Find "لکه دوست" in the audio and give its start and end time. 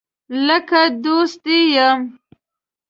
0.47-1.39